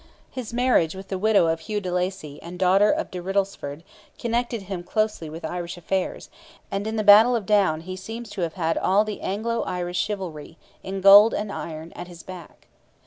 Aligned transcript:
His 0.31 0.51
marriage 0.51 0.95
with 0.95 1.09
the 1.09 1.19
widow 1.19 1.45
of 1.45 1.59
Hugh 1.59 1.79
de 1.79 1.91
Lacy 1.91 2.41
and 2.41 2.57
daughter 2.57 2.89
of 2.89 3.11
de 3.11 3.21
Riddlesford 3.21 3.83
connected 4.17 4.63
him 4.63 4.81
closely 4.81 5.29
with 5.29 5.45
Irish 5.45 5.77
affairs, 5.77 6.31
and 6.71 6.87
in 6.87 6.95
the 6.95 7.03
battle 7.03 7.35
of 7.35 7.45
Down 7.45 7.81
he 7.81 7.95
seems 7.95 8.31
to 8.31 8.41
have 8.41 8.53
had 8.55 8.79
all 8.79 9.03
the 9.05 9.21
Anglo 9.21 9.61
Irish 9.61 9.99
chivalry, 9.99 10.57
"in 10.81 11.01
gold 11.01 11.35
and 11.35 11.51
iron," 11.51 11.93
at 11.93 12.07
his 12.07 12.23
back. 12.23 12.65